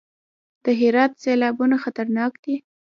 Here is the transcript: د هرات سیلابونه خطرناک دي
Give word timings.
د 0.63 0.65
هرات 0.79 1.11
سیلابونه 1.23 1.75
خطرناک 1.83 2.33
دي 2.43 2.55